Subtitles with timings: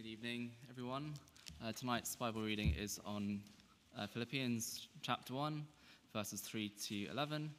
[0.00, 1.12] Good evening, everyone.
[1.62, 3.42] Uh, tonight's Bible reading is on
[3.98, 5.62] uh, Philippians chapter 1,
[6.14, 7.50] verses 3 to 11.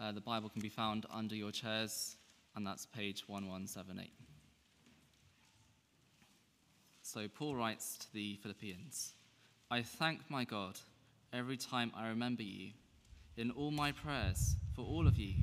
[0.00, 2.14] Uh, the Bible can be found under your chairs,
[2.54, 4.12] and that's page 1178.
[7.02, 9.14] So, Paul writes to the Philippians
[9.68, 10.78] I thank my God
[11.32, 12.70] every time I remember you.
[13.36, 15.34] In all my prayers for all of you,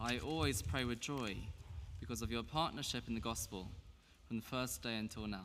[0.00, 1.36] I always pray with joy
[2.00, 3.68] because of your partnership in the gospel
[4.26, 5.44] from the first day until now,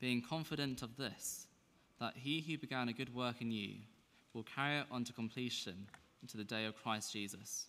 [0.00, 1.46] being confident of this,
[2.00, 3.74] that he who began a good work in you
[4.32, 5.86] will carry it on to completion
[6.22, 7.66] until the day of Christ Jesus.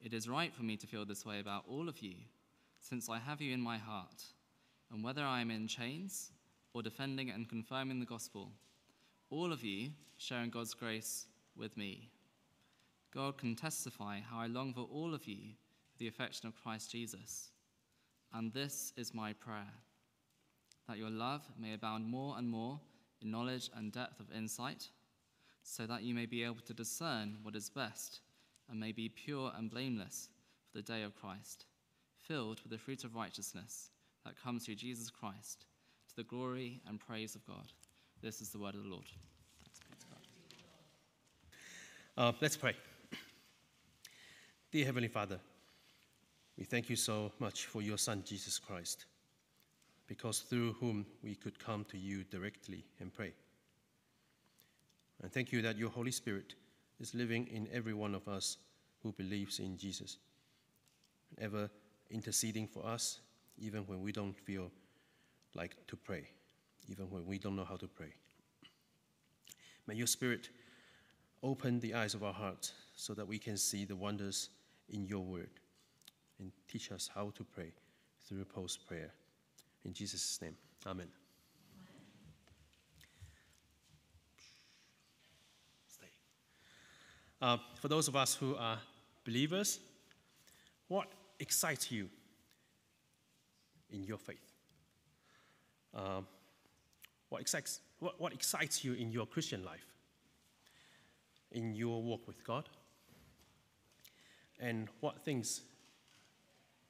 [0.00, 2.14] It is right for me to feel this way about all of you,
[2.80, 4.22] since I have you in my heart,
[4.92, 6.30] and whether I am in chains
[6.74, 8.52] or defending and confirming the gospel,
[9.30, 12.10] all of you sharing God's grace with me.
[13.12, 15.54] God can testify how I long for all of you
[15.92, 17.50] with the affection of Christ Jesus.
[18.34, 19.72] And this is my prayer
[20.88, 22.80] that your love may abound more and more
[23.20, 24.88] in knowledge and depth of insight,
[25.62, 28.20] so that you may be able to discern what is best
[28.70, 30.30] and may be pure and blameless
[30.70, 31.66] for the day of Christ,
[32.16, 33.90] filled with the fruit of righteousness
[34.24, 35.66] that comes through Jesus Christ,
[36.08, 37.72] to the glory and praise of God.
[38.22, 39.04] This is the word of the Lord.
[42.16, 42.74] Uh, let's pray.
[44.72, 45.38] Dear Heavenly Father,
[46.58, 49.06] we thank you so much for your Son, Jesus Christ,
[50.08, 53.32] because through whom we could come to you directly and pray.
[55.22, 56.54] And thank you that your Holy Spirit
[56.98, 58.56] is living in every one of us
[59.02, 60.16] who believes in Jesus,
[61.40, 61.70] ever
[62.10, 63.20] interceding for us,
[63.58, 64.70] even when we don't feel
[65.54, 66.24] like to pray,
[66.88, 68.12] even when we don't know how to pray.
[69.86, 70.48] May your Spirit
[71.42, 74.50] open the eyes of our hearts so that we can see the wonders
[74.90, 75.50] in your word
[76.38, 77.72] and teach us how to pray
[78.26, 79.12] through Paul's prayer.
[79.84, 80.56] In Jesus' name,
[80.86, 81.08] amen.
[87.40, 88.78] Uh, for those of us who are
[89.24, 89.78] believers,
[90.88, 91.06] what
[91.38, 92.08] excites you
[93.90, 94.52] in your faith?
[95.94, 96.26] Um,
[97.28, 99.86] what, excites, what, what excites you in your Christian life,
[101.52, 102.68] in your walk with God?
[104.58, 105.60] And what things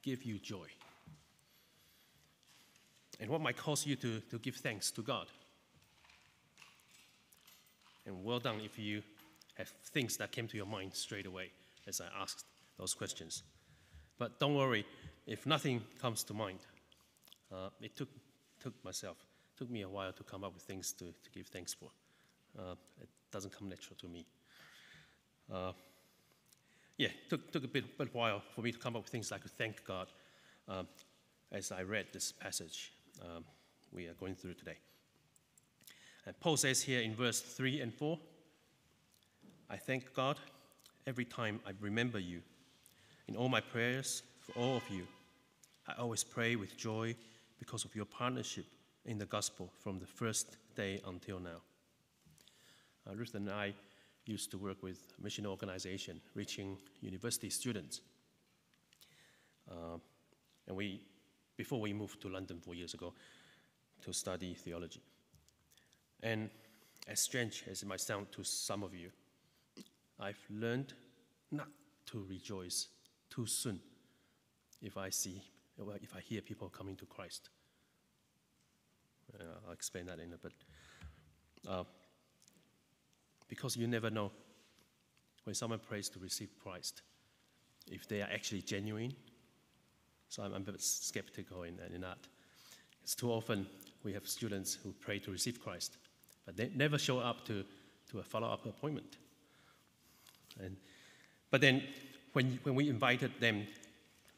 [0.01, 0.65] give you joy?
[3.19, 5.27] And what might cause you to, to give thanks to God?
[8.05, 9.03] And well done if you
[9.55, 11.51] have things that came to your mind straight away
[11.87, 12.45] as I asked
[12.77, 13.43] those questions.
[14.17, 14.85] But don't worry,
[15.27, 16.59] if nothing comes to mind,
[17.51, 18.09] uh, it took,
[18.61, 19.17] took myself,
[19.57, 21.89] took me a while to come up with things to, to give thanks for.
[22.57, 24.25] Uh, it doesn't come natural to me.
[25.53, 25.73] Uh,
[26.97, 29.43] yeah, took, took a bit, bit while for me to come up with things like
[29.43, 30.07] to thank God
[30.67, 30.87] um,
[31.51, 32.91] as I read this passage
[33.21, 33.43] um,
[33.91, 34.77] we are going through today.
[36.25, 38.19] And Paul says here in verse 3 and 4
[39.69, 40.39] I thank God
[41.05, 42.41] every time I remember you.
[43.27, 45.05] In all my prayers for all of you,
[45.87, 47.15] I always pray with joy
[47.59, 48.65] because of your partnership
[49.05, 51.61] in the gospel from the first day until now.
[53.07, 53.73] Uh, Ruth and I
[54.25, 58.01] used to work with a mission organization reaching university students.
[59.69, 59.97] Uh,
[60.67, 61.01] and we,
[61.59, 63.13] before we moved to London four years ago
[64.01, 65.01] to study theology.
[66.23, 66.49] And
[67.05, 69.09] as strange as it might sound to some of you,
[70.21, 70.93] I've learned
[71.51, 71.67] not
[72.05, 72.87] to rejoice
[73.29, 73.81] too soon
[74.81, 75.43] if I see,
[76.01, 77.49] if I hear people coming to Christ.
[79.37, 80.53] Uh, I'll explain that in a bit.
[81.67, 81.83] Uh,
[83.49, 84.31] because you never know
[85.43, 87.01] when someone prays to receive Christ
[87.91, 89.13] if they are actually genuine.
[90.29, 92.17] So I'm, I'm a bit skeptical in, in that.
[93.03, 93.67] It's too often
[94.03, 95.97] we have students who pray to receive Christ,
[96.45, 97.65] but they never show up to,
[98.11, 99.17] to a follow up appointment.
[100.63, 100.77] And,
[101.49, 101.83] but then
[102.33, 103.67] when, when we invited them,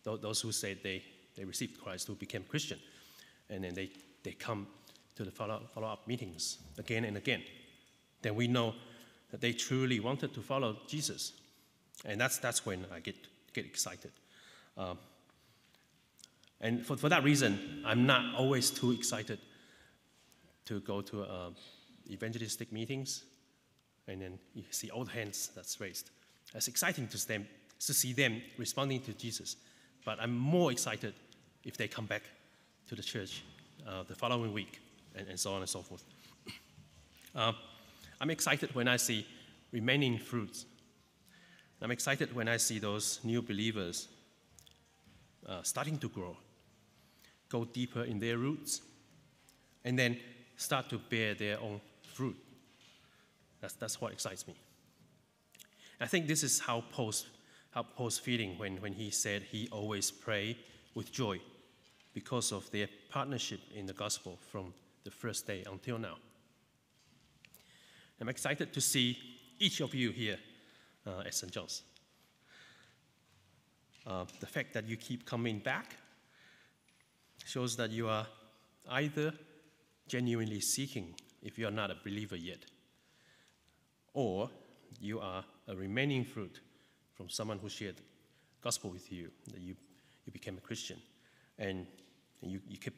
[0.04, 1.04] those who said they,
[1.36, 2.80] they received Christ, who became Christian,
[3.50, 3.92] and then they,
[4.24, 4.68] they come
[5.16, 7.44] to the follow, follow up meetings again and again,
[8.22, 8.74] then we know
[9.30, 11.34] that they truly wanted to follow Jesus.
[12.06, 13.16] And that's, that's when I get,
[13.54, 14.12] get excited.
[14.78, 14.98] Um,
[16.62, 19.40] and for, for that reason, I'm not always too excited
[20.66, 21.50] to go to uh,
[22.10, 23.24] evangelistic meetings
[24.08, 26.12] and then you see the hands that's raised.
[26.54, 27.48] It's exciting to, them,
[27.80, 29.56] to see them responding to Jesus.
[30.06, 31.14] But I'm more excited
[31.64, 32.24] if they come back
[32.88, 33.44] to the church
[33.88, 34.80] uh, the following week
[35.16, 36.04] and, and, so on and so forth.
[37.36, 37.54] Uh,
[38.20, 39.26] I'm excited when I see
[39.72, 40.66] remaining fruits.
[41.82, 44.08] I'm excited when I see those new believers
[45.48, 46.36] uh, starting to grow,
[47.52, 48.82] go deeper in their roots,
[49.84, 50.18] and then
[50.56, 51.82] start to bear their own
[52.14, 52.38] fruit.
[53.60, 54.56] That's, that's what excites me.
[56.00, 57.28] I think this is how Paul's,
[57.72, 60.58] how Paul's feeling when, when he said he always pray
[60.96, 61.40] with joy
[62.14, 64.74] because of their partnership in the gospel from
[65.04, 66.16] the first day until now.
[68.20, 69.18] I'm excited to see
[69.60, 70.38] each of you here
[71.08, 71.52] uh, at St.
[71.52, 71.82] John's.
[74.06, 75.96] Uh, the fact that you keep coming back
[77.46, 78.28] shows that you are
[78.90, 79.34] either
[80.08, 82.60] genuinely seeking if you are not a believer yet,
[84.14, 84.50] or
[85.00, 86.60] you are a remaining fruit
[87.14, 87.96] from someone who shared
[88.62, 89.76] gospel with you, that you,
[90.26, 90.98] you became a Christian,
[91.58, 91.86] and,
[92.44, 92.96] you, you keep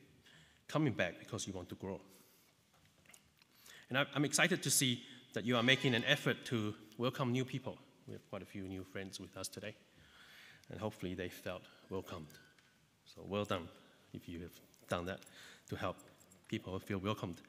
[0.68, 2.00] coming back because you want to grow.
[3.90, 5.04] And I, I'm excited to see
[5.34, 7.78] that you are making an effort to welcome new people.
[8.08, 9.76] We have quite a few new friends with us today,
[10.72, 12.28] and hopefully they felt welcomed.
[13.06, 13.68] So well done
[14.14, 15.20] if you have done that
[15.70, 15.98] to help
[16.48, 17.42] people feel welcomed.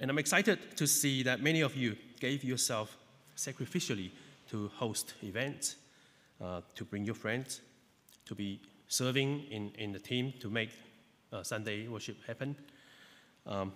[0.00, 2.96] And I'm excited to see that many of you gave yourself
[3.36, 4.10] sacrificially
[4.50, 5.76] to host events,
[6.40, 7.60] uh, to bring your friends,
[8.26, 10.70] to be serving in, in the team to make
[11.32, 12.56] uh, Sunday worship happen,
[13.46, 13.72] um,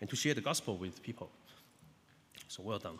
[0.00, 1.30] and to share the gospel with people.
[2.48, 2.98] So well done.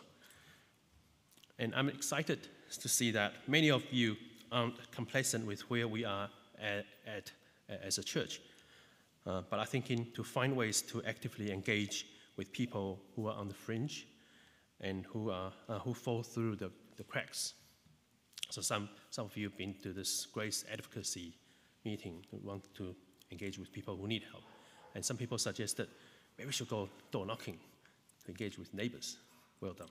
[1.57, 2.47] And I'm excited
[2.81, 4.15] to see that many of you
[4.51, 6.29] aren't complacent with where we are
[6.61, 7.31] at, at
[7.83, 8.41] as a church,
[9.25, 12.05] uh, but are thinking to find ways to actively engage
[12.37, 14.07] with people who are on the fringe
[14.81, 17.53] and who, are, uh, who fall through the, the cracks.
[18.49, 21.33] So some, some of you have been to this grace advocacy
[21.85, 22.95] meeting who want to
[23.31, 24.43] engage with people who need help.
[24.95, 25.87] And some people suggested
[26.37, 27.59] maybe we should go door knocking
[28.23, 29.17] to engage with neighbors.
[29.61, 29.89] Well done.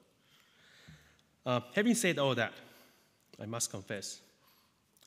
[1.46, 2.52] Uh, having said all that,
[3.40, 4.20] I must confess,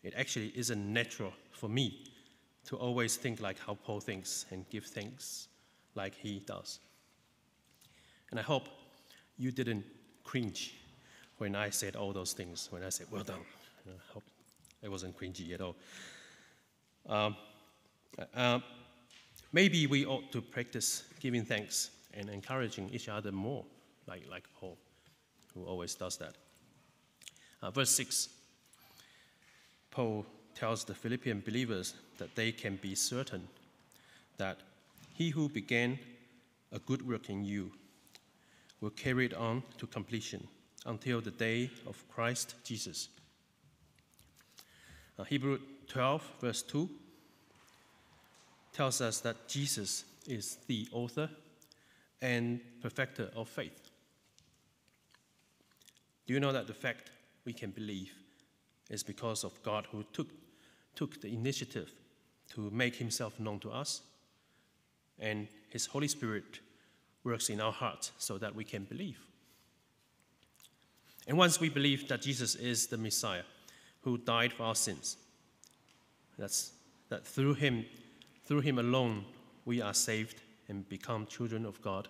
[0.03, 2.05] it actually isn't natural for me
[2.65, 5.47] to always think like how Paul thinks and give thanks
[5.95, 6.79] like he does.
[8.29, 8.69] And I hope
[9.37, 9.83] you didn't
[10.23, 10.75] cringe
[11.37, 13.39] when I said all those things, when I said, well done.
[13.87, 14.23] I hope
[14.81, 15.75] it wasn't cringy at all.
[17.09, 17.35] Um,
[18.35, 18.59] uh,
[19.51, 23.65] maybe we ought to practice giving thanks and encouraging each other more,
[24.07, 24.77] like, like Paul,
[25.53, 26.35] who always does that.
[27.61, 28.29] Uh, verse 6
[29.91, 30.25] Paul
[30.55, 33.47] tells the Philippian believers that they can be certain
[34.37, 34.57] that
[35.13, 35.99] he who began
[36.71, 37.71] a good work in you
[38.79, 40.47] will carry it on to completion
[40.85, 43.09] until the day of Christ Jesus.
[45.19, 46.89] Uh, Hebrew 12, verse 2
[48.73, 51.29] tells us that Jesus is the author
[52.21, 53.91] and perfecter of faith.
[56.25, 57.11] Do you know that the fact
[57.45, 58.13] we can believe
[58.89, 60.27] is because of God who took,
[60.95, 61.91] took the initiative
[62.53, 64.01] to make himself known to us,
[65.19, 66.59] and his Holy Spirit
[67.23, 69.19] works in our hearts so that we can believe.
[71.27, 73.43] And once we believe that Jesus is the Messiah
[74.01, 75.17] who died for our sins,
[76.37, 76.71] that's,
[77.09, 77.85] that through him,
[78.45, 79.25] through him alone,
[79.65, 82.07] we are saved and become children of God.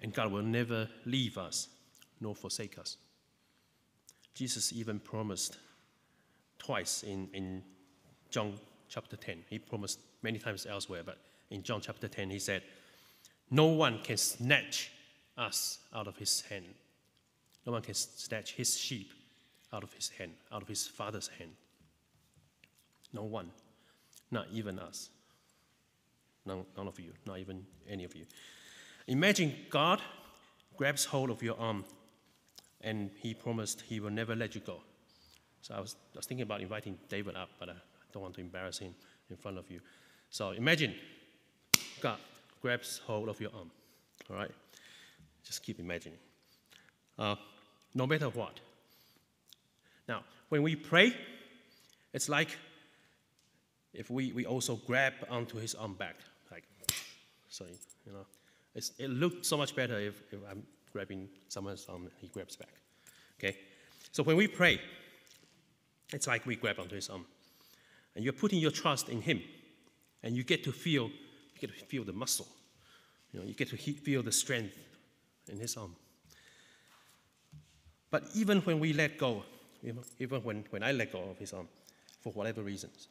[0.00, 1.68] And God will never leave us
[2.20, 2.98] nor forsake us.
[4.34, 5.56] Jesus even promised
[6.64, 7.62] twice in, in
[8.30, 8.54] John
[8.88, 9.44] chapter 10.
[9.50, 11.18] He promised many times elsewhere, but
[11.50, 12.62] in John chapter 10, he said,
[13.50, 14.90] No one can snatch
[15.36, 16.66] us out of his hand.
[17.66, 19.12] No one can snatch his sheep
[19.72, 21.50] out of his hand, out of his father's hand.
[23.12, 23.50] No one,
[24.30, 25.10] not even us.
[26.46, 28.24] None, none of you, not even any of you.
[29.06, 30.00] Imagine God
[30.76, 31.84] grabs hold of your arm
[32.80, 34.80] and he promised he will never let you go.
[35.64, 37.74] So I was, I was thinking about inviting David up, but I
[38.12, 38.94] don't want to embarrass him
[39.30, 39.80] in front of you.
[40.28, 40.94] So imagine
[42.02, 42.18] God
[42.60, 43.70] grabs hold of your arm.
[44.28, 44.50] All right?
[45.42, 46.18] Just keep imagining.
[47.18, 47.36] Uh,
[47.94, 48.60] no matter what.
[50.06, 51.14] Now, when we pray,
[52.12, 52.58] it's like
[53.94, 56.16] if we, we also grab onto his arm back,
[56.50, 56.64] like,
[57.48, 57.64] so,
[58.04, 58.26] you know,
[58.74, 62.74] it looks so much better if, if I'm grabbing someone's arm and he grabs back.
[63.38, 63.56] Okay?
[64.12, 64.78] So when we pray,
[66.12, 67.26] it's like we grab onto his arm.
[68.14, 69.42] And you're putting your trust in him.
[70.22, 72.46] And you get to feel, you get to feel the muscle.
[73.32, 74.74] You know, you get to feel the strength
[75.50, 75.94] in his arm.
[78.10, 79.42] But even when we let go,
[80.18, 81.68] even when, when I let go of his arm,
[82.20, 83.08] for whatever reasons,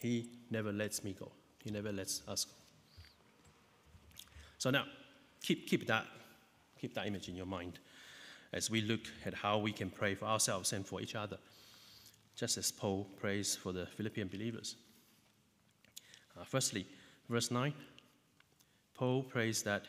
[0.00, 1.30] he never lets me go.
[1.62, 2.52] He never lets us go.
[4.58, 4.84] So now,
[5.42, 6.06] keep, keep, that,
[6.80, 7.78] keep that image in your mind
[8.52, 11.38] as we look at how we can pray for ourselves and for each other,
[12.38, 14.76] just as Paul prays for the Philippian believers.
[16.38, 16.86] Uh, firstly,
[17.28, 17.74] verse 9
[18.94, 19.86] Paul prays that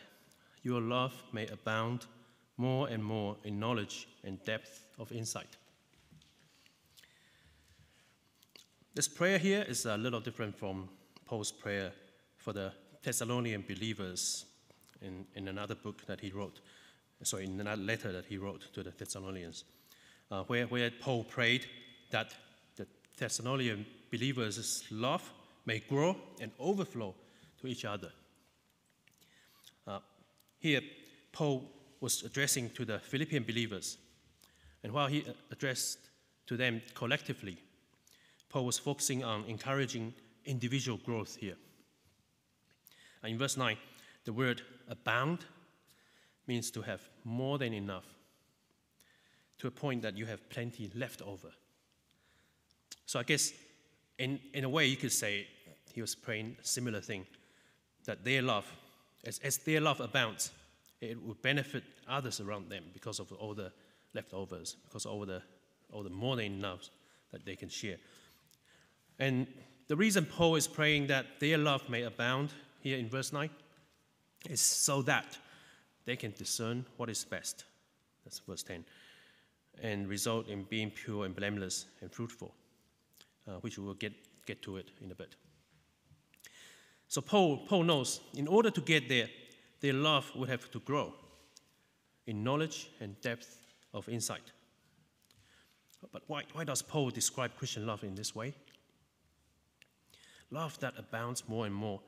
[0.63, 2.05] your love may abound
[2.57, 5.57] more and more in knowledge and depth of insight.
[8.93, 10.89] This prayer here is a little different from
[11.25, 11.91] Paul's prayer
[12.37, 14.45] for the Thessalonian believers
[15.01, 16.59] in, in another book that he wrote,
[17.23, 19.63] sorry, in another letter that he wrote to the Thessalonians,
[20.31, 21.65] uh, where, where Paul prayed
[22.11, 22.33] that
[22.75, 22.87] the
[23.17, 25.31] Thessalonian believers' love
[25.65, 27.13] may grow and overflow
[27.61, 28.11] to each other.
[29.85, 29.99] Uh,
[30.59, 30.81] here,
[31.31, 31.69] Paul
[32.01, 33.97] was addressing to the Philippian believers,
[34.83, 35.99] and while he addressed
[36.47, 37.57] to them collectively,
[38.49, 40.13] Paul was focusing on encouraging
[40.45, 41.57] individual growth here.
[43.21, 43.77] And in verse 9,
[44.25, 45.45] the word abound
[46.47, 48.05] means to have more than enough,
[49.59, 51.49] to a point that you have plenty left over.
[53.09, 53.53] So I guess
[54.19, 55.47] in, in a way you could say
[55.95, 57.25] he was praying a similar thing
[58.05, 58.71] that their love,
[59.25, 60.51] as, as their love abounds,
[61.01, 63.71] it would benefit others around them because of all the
[64.13, 65.41] leftovers, because of all the,
[65.91, 66.91] all the than enough
[67.31, 67.97] that they can share.
[69.17, 69.47] And
[69.87, 73.49] the reason Paul is praying that their love may abound here in verse 9
[74.51, 75.35] is so that
[76.05, 77.63] they can discern what is best.
[78.23, 78.85] That's verse 10.
[79.81, 82.53] And result in being pure and blameless and fruitful,
[83.47, 84.13] Uh, which we will get,
[84.45, 85.35] get to it in a bit.
[87.07, 89.27] So Paul, Paul knows in order to get there,
[89.79, 91.13] their love would have to grow
[92.27, 93.57] in knowledge and depth
[93.93, 94.51] of insight.
[96.11, 98.53] But why, why does Paul describe Christian love in this way?
[100.51, 102.01] Love that abounds more and more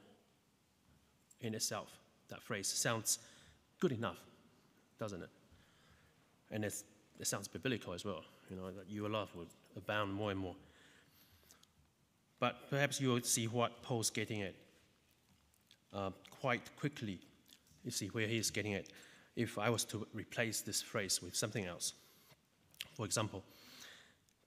[1.39, 1.89] in itself.
[2.29, 3.19] That phrase sounds
[3.79, 4.19] good enough,
[4.99, 5.29] doesn't it?
[6.51, 6.83] And it
[7.23, 10.55] sounds biblical as well, you know, that your love would abound more and more.
[12.41, 14.55] But perhaps you will see what Paul's getting at
[15.93, 17.19] uh, quite quickly.
[17.83, 18.87] You see where he is getting at.
[19.35, 21.93] If I was to replace this phrase with something else,
[22.95, 23.43] for example,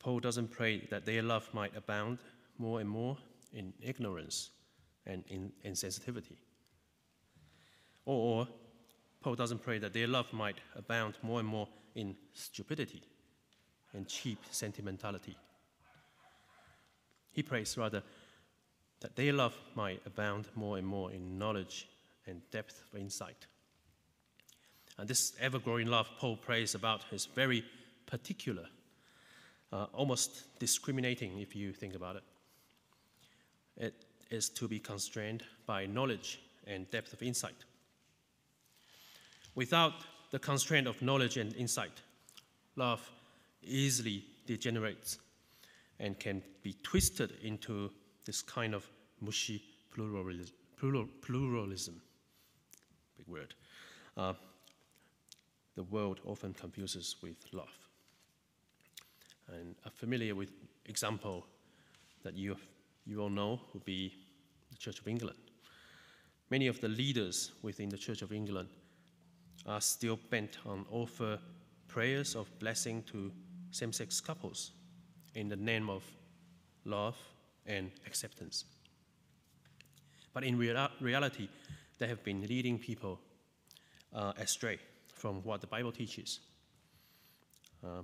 [0.01, 2.19] Paul doesn't pray that their love might abound
[2.59, 3.17] more and more
[3.53, 4.51] in ignorance
[5.07, 6.37] and in insensitivity.
[8.07, 8.49] Or
[9.23, 13.03] Paul doesn't pray that their love might abound more and more in stupidity
[13.93, 15.37] and cheap sentimentality.
[17.35, 18.03] He prays rather
[19.01, 21.89] that their love might abound more and more in knowledge
[22.27, 23.47] and depth of insight.
[24.97, 27.65] And this ever growing love Paul prays about is very
[28.07, 28.67] particular,
[29.73, 32.23] uh, almost discriminating if you think about it.
[33.77, 33.95] It
[34.31, 37.65] is to be constrained by knowledge and depth of insight.
[39.57, 39.95] Without
[40.31, 42.01] the constraint of knowledge and insight,
[42.77, 43.11] love
[43.63, 45.19] easily degenerates
[45.99, 47.91] and can be twisted into
[48.25, 48.89] this kind of
[49.21, 50.55] mushy pluralism.
[51.23, 52.01] pluralism.
[53.17, 53.55] Big word.
[54.17, 54.35] Uh,
[55.77, 57.69] the world often confuses with love.
[59.49, 60.51] And a familiar with
[60.87, 61.47] example
[62.23, 62.57] that you,
[63.05, 64.15] you all know would be
[64.71, 65.39] the Church of England.
[66.51, 68.69] Many of the leaders within the Church of England
[69.67, 71.39] are still bent on offer
[71.89, 73.33] prayers of blessing to
[73.71, 74.73] same-sex couples
[75.35, 76.03] in the name of
[76.85, 77.17] love
[77.67, 78.65] and acceptance.
[80.33, 81.49] But in rea- reality,
[81.99, 83.21] they have been leading people
[84.13, 84.79] uh, astray
[85.15, 86.41] from what the Bible teaches.
[87.85, 88.03] Uh,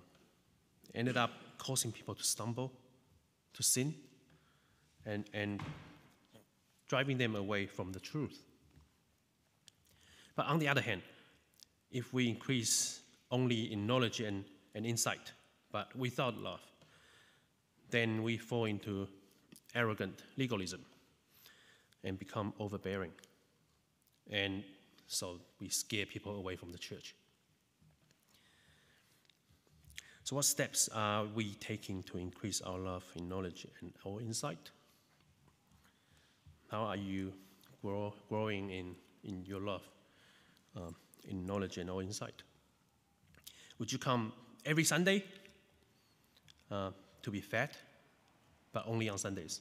[0.95, 2.73] ended up causing people to stumble,
[3.55, 3.95] to sin,
[5.07, 5.63] and, and
[6.89, 8.43] driving them away from the truth.
[10.37, 11.03] But on the other hand,
[11.91, 14.45] if we increase only in knowledge and,
[14.75, 15.33] and insight,
[15.73, 16.61] but without love,
[17.91, 19.09] then we fall into
[19.75, 20.85] arrogant legalism
[22.05, 23.13] and become overbearing.
[24.31, 24.65] And
[25.07, 27.15] so we scare people away from the church.
[30.25, 34.71] So, what steps are we taking to increase our love in knowledge and our insight?
[36.71, 37.33] How are you
[37.83, 38.95] grow, growing in,
[39.25, 39.83] in your love,
[40.77, 40.95] um,
[41.27, 42.45] in knowledge and our insight?
[43.81, 44.33] Would you come
[44.65, 45.25] every Sunday
[46.71, 46.91] uh,
[47.23, 47.71] to be fed,
[48.73, 49.61] but only on Sundays?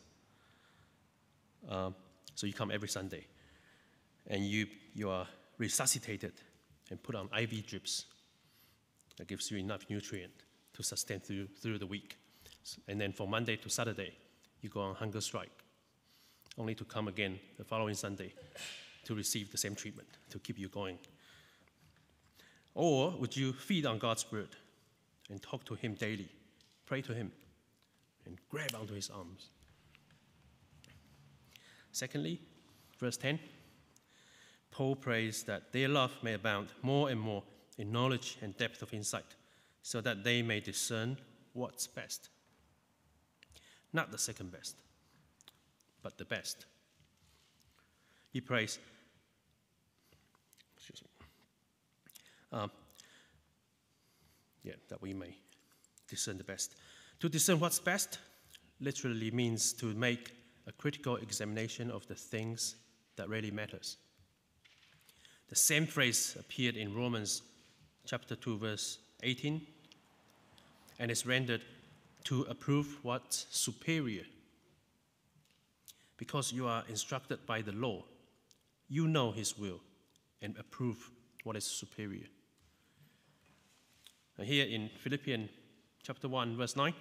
[1.68, 1.92] Uh,
[2.36, 3.25] so you come every Sunday,
[4.28, 6.34] and you, you are resuscitated
[6.89, 8.06] and put on IV drips
[9.18, 10.34] that gives you enough nutrient
[10.74, 12.18] to sustain through, through the week.
[12.88, 14.13] And then from Monday to Saturday,
[14.62, 15.51] you go on hunger strike,
[16.58, 18.34] only to come again the following Sunday
[19.04, 20.98] to receive the same treatment to keep you going.
[22.75, 24.56] Or would you feed on God's word
[25.30, 26.30] and talk to Him daily,
[26.86, 27.32] pray to Him,
[28.30, 29.50] and grab onto His arms?
[31.92, 32.40] Secondly,
[33.00, 33.40] verse 10
[34.72, 37.44] Paul prays that their love may abound more and more
[37.78, 39.36] in knowledge and depth of insight,
[39.82, 41.18] so that they may discern
[41.54, 42.30] what's best.
[43.92, 44.76] Not the second best,
[46.04, 46.66] but the best.
[48.32, 48.78] He prays,
[50.78, 51.10] excuse me,
[52.52, 52.72] um,
[54.64, 55.36] yeah, that we may
[56.08, 56.76] discern the best.
[57.20, 58.18] To discern what's best
[58.80, 60.32] literally means to make
[60.68, 62.76] a critical examination of the things
[63.18, 63.98] that really matters.
[65.50, 67.42] The same phrase appeared in Romans
[68.06, 69.62] chapter 2 verse 18
[71.00, 71.62] and is rendered
[72.26, 74.24] to approve what's superior.
[76.16, 78.04] Because you are instructed by the law,
[78.88, 79.82] you know his will
[80.42, 81.10] and approve
[81.44, 82.28] what is superior.
[84.38, 85.50] And here in Philippians
[86.02, 86.94] chapter 1 verse 9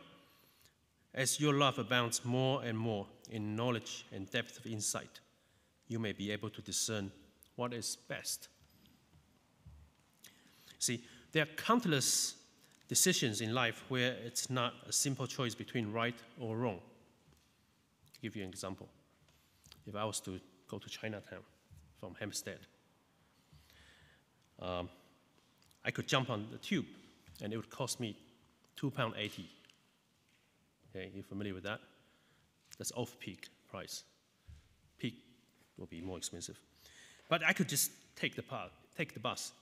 [1.15, 5.21] as your love abounds more and more in knowledge and depth of insight,
[5.88, 7.11] you may be able to discern
[7.57, 8.49] what is best.
[10.79, 12.37] See, there are countless
[12.88, 16.81] decisions in life where it's not a simple choice between right or wrong.
[18.15, 18.88] To give you an example,
[19.87, 21.41] if I was to go to Chinatown
[21.99, 22.61] from Hampstead,
[24.61, 24.88] um,
[25.85, 26.87] I could jump on the tube
[27.43, 28.17] and it would cost me
[28.81, 29.45] £2.80.
[30.90, 31.80] Okay, you familiar with that?
[32.78, 34.04] That's off peak price.
[34.99, 35.14] Peak
[35.76, 36.59] will be more expensive.
[37.28, 38.45] But I could just take the,
[38.97, 39.52] take the bus.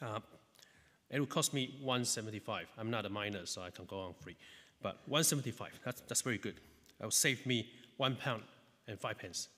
[0.00, 0.20] Uh,
[1.10, 2.68] it would cost me 175.
[2.78, 4.36] I'm not a minor, so I can go on free.
[4.82, 6.54] But 175, that's, that's very good.
[7.00, 8.42] It would save me one pound
[8.88, 9.48] and five pence.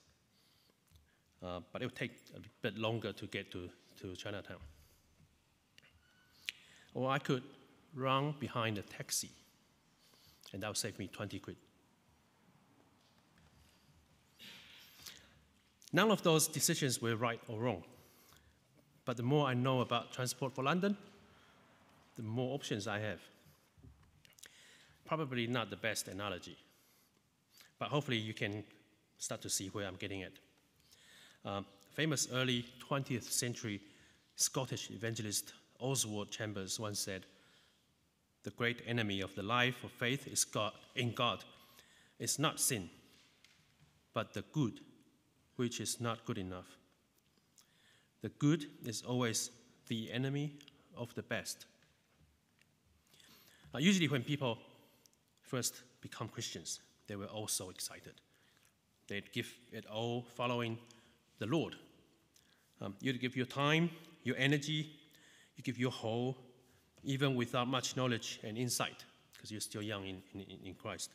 [1.41, 3.69] Uh, but it would take a bit longer to get to,
[4.01, 4.57] to Chinatown.
[6.93, 7.43] Or I could
[7.93, 9.29] run behind a taxi,
[10.55, 11.57] and that would save me 20 quid.
[15.91, 17.83] None of those decisions were right or wrong.
[19.03, 20.95] But the more I know about Transport for London,
[22.15, 23.19] the more options I have.
[25.03, 26.57] Probably not the best analogy,
[27.77, 28.63] but hopefully you can
[29.17, 30.31] start to see where I'm getting at.
[31.43, 33.81] Um, famous early 20th century
[34.37, 35.51] Scottish evangelist
[35.81, 37.25] Oswald Chambers once said,
[38.45, 41.43] The great enemy of the life of faith is God, in God.
[42.19, 42.91] It's not sin,
[44.13, 44.81] but the good
[45.55, 46.77] which is not good enough.
[48.21, 49.49] The good is always
[49.87, 50.53] the enemy
[50.95, 51.65] of the best.
[53.73, 54.59] Now, usually, when people
[55.41, 58.13] first become Christians, they were all so excited.
[59.07, 60.77] They'd give it all following
[61.39, 61.77] the Lord.
[62.79, 63.89] Um, you'd give your time,
[64.23, 64.91] your energy,
[65.55, 66.37] you give your whole,
[67.05, 71.11] even without much knowledge and insight, because you're still young in, in, in Christ.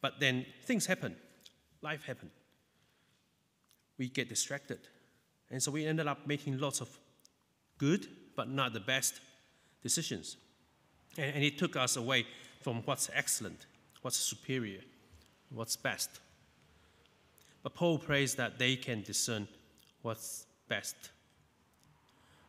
[0.00, 1.14] But then things happen,
[1.82, 2.32] life happens
[4.02, 4.80] we get distracted.
[5.50, 6.88] And so we ended up making lots of
[7.78, 9.20] good, but not the best
[9.80, 10.36] decisions.
[11.16, 12.26] And, and it took us away
[12.60, 13.66] from what's excellent,
[14.00, 14.80] what's superior,
[15.50, 16.20] what's best.
[17.62, 19.46] But Paul prays that they can discern
[20.02, 20.96] what's best.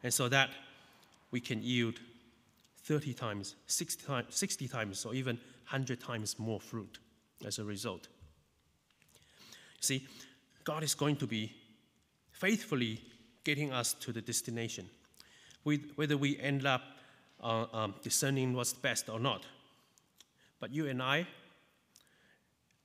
[0.02, 0.49] And so that
[1.30, 1.99] we can yield
[2.84, 5.38] 30 times, 60 times, 60 times, or even
[5.69, 7.00] 100 times more fruit
[7.46, 8.08] as a result.
[9.80, 10.08] See,
[10.63, 11.54] God is going to be
[12.32, 13.02] faithfully
[13.43, 14.89] getting us to the destination,
[15.96, 16.82] whether we end up
[17.41, 19.46] uh, um, discerning what's best or not.
[20.60, 21.28] But you and I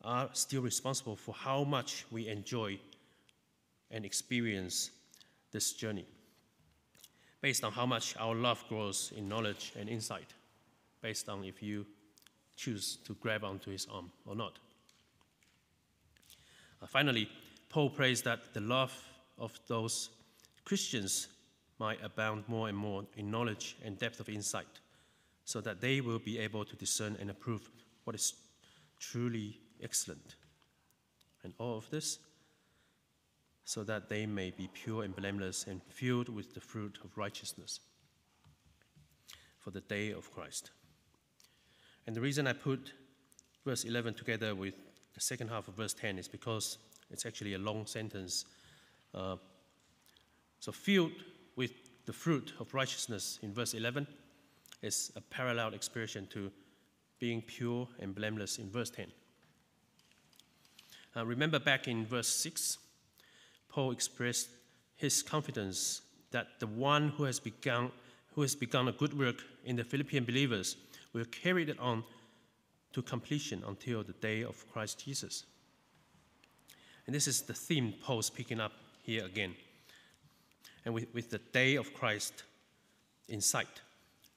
[0.02, 2.78] are still responsible for how much we enjoy
[3.90, 4.90] and experience
[5.52, 6.04] this journey,
[7.40, 10.34] based on how much our love grows in knowledge and insight,
[11.02, 11.86] based on if you
[12.56, 14.58] choose to grab onto his arm or not.
[16.82, 17.28] Uh, finally,
[17.68, 18.92] Paul prays that the love
[19.38, 20.10] of those
[20.64, 21.28] Christians
[21.78, 24.80] might abound more and more in knowledge and depth of insight,
[25.44, 27.70] so that they will be able to discern and approve
[28.04, 28.34] what is
[28.98, 30.34] truly excellent.
[31.44, 32.18] And all of this
[33.68, 37.80] so that they may be pure and blameless and filled with the fruit of righteousness
[39.58, 40.70] for the day of Christ.
[42.06, 42.94] And the reason I put
[43.66, 44.72] verse 11 together with
[45.12, 46.78] the second half of verse 10 is because
[47.10, 48.46] it's actually a long sentence.
[49.14, 49.36] Uh,
[50.60, 51.12] so, filled
[51.54, 51.72] with
[52.06, 54.06] the fruit of righteousness in verse 11
[54.80, 56.50] is a parallel expression to
[57.18, 59.08] being pure and blameless in verse 10.
[61.14, 62.78] Uh, remember back in verse 6,
[63.78, 64.48] Paul expressed
[64.96, 67.92] his confidence that the one who has begun,
[68.34, 70.74] who has begun a good work in the Philippian believers
[71.12, 72.02] will carry it on
[72.92, 75.44] to completion until the day of Christ Jesus.
[77.06, 78.72] And this is the theme Paul's picking up
[79.04, 79.54] here again.
[80.84, 82.42] and with, with the day of Christ
[83.28, 83.80] in sight,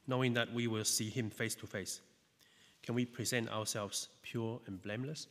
[0.06, 2.00] knowing that we will see him face to face,
[2.84, 5.26] can we present ourselves pure and blameless?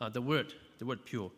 [0.00, 1.30] Uh, the word, the word pure,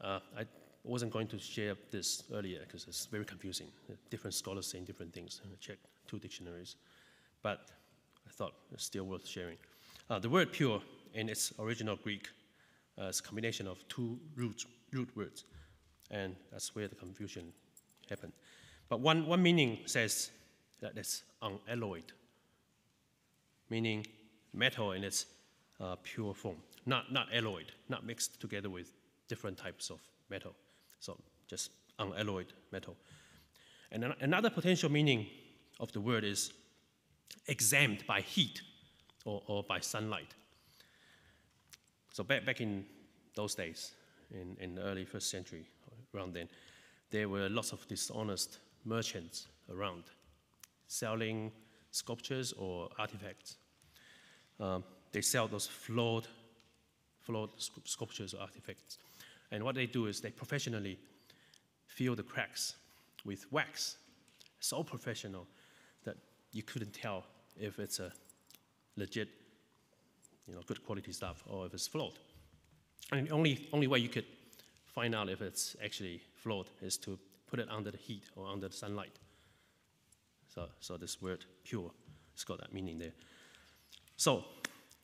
[0.00, 0.44] uh, I
[0.84, 3.68] wasn't going to share this earlier because it's very confusing.
[4.10, 5.40] Different scholars saying different things.
[5.44, 6.76] I checked two dictionaries,
[7.42, 7.68] but
[8.26, 9.56] I thought it's still worth sharing.
[10.08, 10.80] Uh, the word pure
[11.14, 12.28] in its original Greek
[13.00, 15.44] uh, is a combination of two root, root words,
[16.10, 17.52] and that's where the confusion
[18.08, 18.32] happened.
[18.88, 20.30] But one, one meaning says
[20.80, 22.12] that it's unalloyed,
[23.68, 24.06] meaning
[24.54, 25.26] metal in its
[25.80, 26.56] uh, pure form,
[26.86, 28.92] not, not alloyed, not mixed together with
[29.28, 30.54] different types of metal.
[31.00, 32.96] So just unalloyed metal.
[33.90, 35.26] And an- another potential meaning
[35.80, 36.52] of the word is
[37.46, 38.60] exempt by heat
[39.24, 40.34] or, or by sunlight.
[42.12, 42.84] So back, back in
[43.34, 43.92] those days,
[44.30, 45.66] in, in the early first century,
[46.14, 46.48] around then,
[47.10, 50.04] there were lots of dishonest merchants around
[50.86, 51.52] selling
[51.90, 53.56] sculptures or artifacts.
[54.60, 56.26] Um, they sell those flawed,
[57.20, 58.98] flawed scu- sculptures or artifacts.
[59.50, 60.98] And what they do is they professionally
[61.86, 62.74] fill the cracks
[63.24, 63.96] with wax.
[64.60, 65.46] So professional
[66.04, 66.16] that
[66.52, 67.24] you couldn't tell
[67.56, 68.12] if it's a
[68.96, 69.28] legit,
[70.46, 72.18] you know, good quality stuff or if it's flawed.
[73.12, 74.26] And the only, only way you could
[74.86, 78.68] find out if it's actually flawed is to put it under the heat or under
[78.68, 79.18] the sunlight.
[80.54, 81.90] So, so this word pure,
[82.34, 83.12] it's got that meaning there.
[84.16, 84.44] So,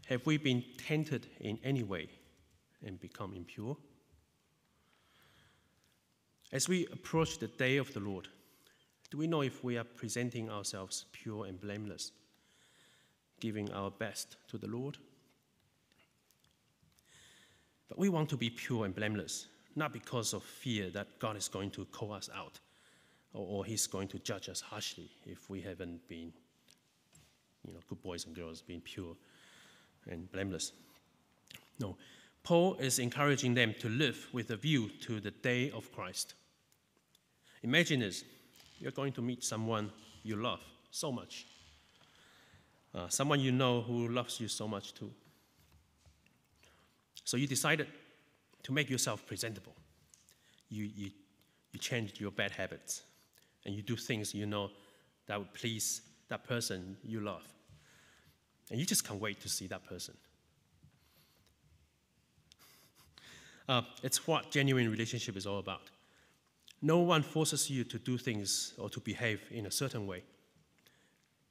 [0.06, 2.08] have we been tainted in any way
[2.84, 3.76] and become impure?
[6.52, 8.28] As we approach the day of the Lord,
[9.10, 12.12] do we know if we are presenting ourselves pure and blameless,
[13.40, 14.98] giving our best to the Lord?
[17.88, 21.48] But we want to be pure and blameless, not because of fear that God is
[21.48, 22.60] going to call us out
[23.34, 26.32] or, or He's going to judge us harshly if we haven't been,
[27.66, 29.14] you know, good boys and girls, being pure
[30.08, 30.72] and blameless.
[31.78, 31.96] No,
[32.44, 36.34] Paul is encouraging them to live with a view to the day of Christ.
[37.62, 38.22] Imagine this
[38.78, 39.90] you're going to meet someone
[40.22, 41.46] you love so much,
[42.94, 45.10] uh, someone you know who loves you so much too.
[47.24, 47.86] So you decided
[48.62, 49.74] to make yourself presentable.
[50.68, 51.10] You, you,
[51.72, 53.02] you changed your bad habits
[53.64, 54.70] and you do things you know
[55.26, 57.46] that would please that person you love.
[58.70, 60.14] And you just can't wait to see that person.
[63.68, 65.90] Uh, it's what genuine relationship is all about.
[66.82, 70.22] No one forces you to do things or to behave in a certain way.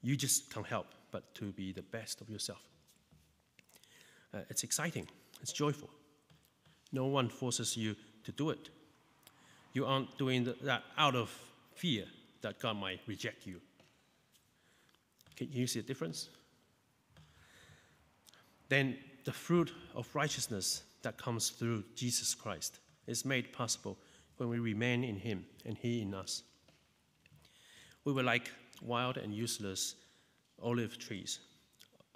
[0.02, 2.62] You just can't help but to be the best of yourself.
[4.34, 5.08] Uh, it's exciting,
[5.42, 5.90] it's joyful.
[6.92, 8.70] No one forces you to do it.
[9.74, 11.36] You aren't doing that out of
[11.74, 12.06] fear
[12.42, 13.60] that God might reject you.
[15.36, 16.30] Can you see the difference?
[18.70, 23.98] Then the fruit of righteousness that comes through Jesus Christ is made possible
[24.38, 26.44] when we remain in Him and He in us.
[28.06, 29.96] We were like wild and useless
[30.62, 31.40] olive trees,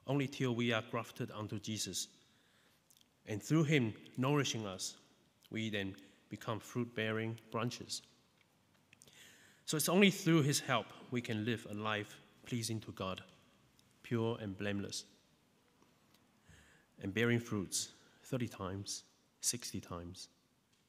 [0.08, 2.08] only till we are grafted onto Jesus.
[3.28, 4.96] And through Him nourishing us,
[5.52, 5.96] we then
[6.30, 8.02] become fruit bearing branches.
[9.66, 13.22] So it's only through His help we can live a life pleasing to God,
[14.04, 15.04] pure and blameless,
[17.02, 17.90] and bearing fruits
[18.30, 19.04] 30 times,
[19.42, 20.28] 60 times,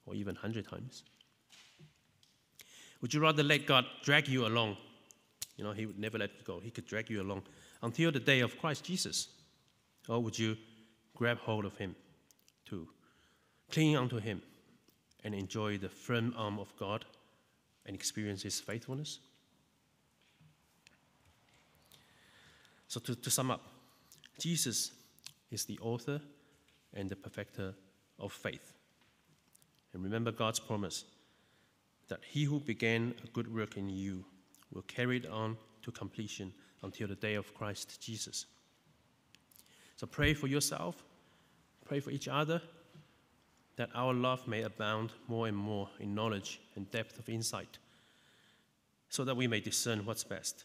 [0.07, 1.05] or even 100 times.
[3.01, 4.77] Would you rather let God drag you along?
[5.57, 6.61] You know, He would never let go.
[6.61, 7.43] He could drag you along
[7.83, 9.29] until the day of Christ Jesus.
[10.09, 10.57] Or would you
[11.15, 11.95] grab hold of Him
[12.65, 12.89] too,
[13.71, 14.43] cling onto Him,
[15.25, 17.05] and enjoy the firm arm of God
[17.87, 19.21] and experience His faithfulness?
[22.89, 23.63] So, to, to sum up,
[24.41, 24.93] Jesus
[25.51, 26.21] is the author
[26.95, 27.75] and the perfecter
[28.19, 28.73] of faith.
[29.93, 31.05] And remember God's promise
[32.09, 34.25] that he who began a good work in you
[34.73, 38.47] will carry it on to completion until the day of Christ Jesus.
[39.97, 41.03] So pray for yourself,
[41.85, 42.63] pray for each other,
[43.77, 47.79] that our love may abound more and more in knowledge and depth of insight,
[49.09, 50.65] so that we may discern what's best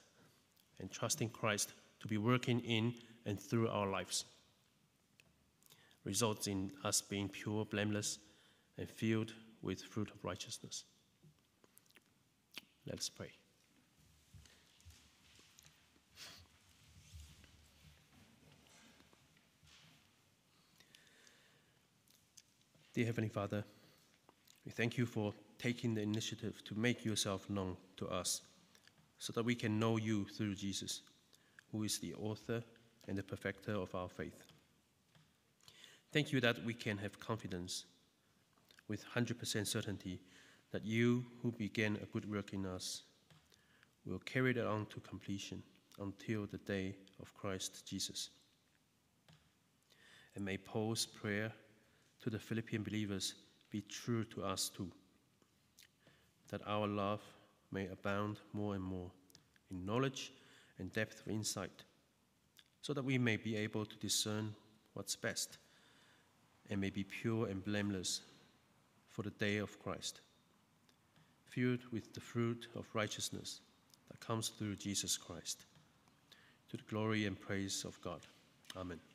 [0.79, 2.93] and trust in Christ to be working in
[3.25, 4.25] and through our lives.
[6.03, 8.19] Results in us being pure, blameless,
[8.77, 10.83] and filled with fruit of righteousness.
[12.85, 13.31] Let us pray.
[22.93, 23.63] Dear Heavenly Father,
[24.65, 28.41] We thank you for taking the initiative to make yourself known to us
[29.17, 31.01] so that we can know you through Jesus,
[31.71, 32.63] who is the author
[33.07, 34.41] and the perfecter of our faith.
[36.13, 37.85] Thank you that we can have confidence
[38.87, 40.19] with 100% certainty
[40.71, 43.01] that you, who began a good work in us,
[44.05, 45.63] will carry it on to completion
[45.99, 48.29] until the day of Christ Jesus.
[50.35, 51.51] And may Paul's prayer
[52.21, 53.33] to the Philippian believers
[53.71, 54.91] be true to us too,
[56.49, 57.21] that our love
[57.71, 59.09] may abound more and more
[59.71, 60.31] in knowledge
[60.77, 61.85] and depth of insight,
[62.83, 64.53] so that we may be able to discern
[64.93, 65.57] what's best
[66.69, 68.21] and may be pure and blameless
[69.09, 70.21] for the day of Christ,
[71.45, 73.61] filled with the fruit of righteousness
[74.09, 75.65] that comes through Jesus Christ,
[76.69, 78.21] to the glory and praise of God.
[78.75, 79.12] Amen.